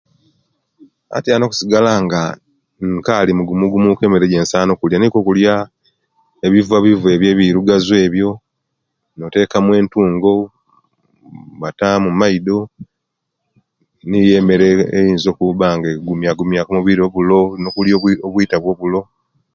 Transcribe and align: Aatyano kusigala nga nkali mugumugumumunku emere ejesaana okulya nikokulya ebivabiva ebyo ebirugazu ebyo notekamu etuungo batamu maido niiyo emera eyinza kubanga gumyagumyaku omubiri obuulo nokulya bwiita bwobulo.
Aatyano 1.15 1.45
kusigala 1.51 1.91
nga 2.03 2.21
nkali 2.97 3.31
mugumugumumunku 3.35 4.01
emere 4.03 4.25
ejesaana 4.27 4.71
okulya 4.73 4.97
nikokulya 4.99 5.53
ebivabiva 6.45 7.07
ebyo 7.15 7.27
ebirugazu 7.33 7.93
ebyo 8.05 8.29
notekamu 9.17 9.69
etuungo 9.79 10.33
batamu 11.61 12.09
maido 12.19 12.59
niiyo 14.09 14.33
emera 14.39 14.65
eyinza 14.97 15.29
kubanga 15.37 15.87
gumyagumyaku 16.07 16.69
omubiri 16.71 17.01
obuulo 17.07 17.39
nokulya 17.61 17.95
bwiita 18.31 18.57
bwobulo. 18.61 19.01